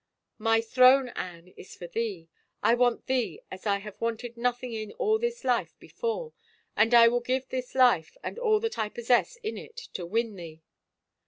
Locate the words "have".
3.77-4.01